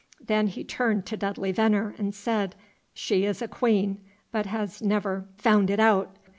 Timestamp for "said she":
2.15-3.23